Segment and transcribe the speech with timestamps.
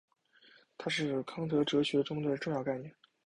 [0.79, 2.91] 它是康德哲学中的重要概念。